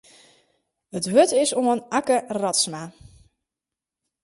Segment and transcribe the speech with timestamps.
[0.97, 2.83] It wurd is oan Akke Radsma.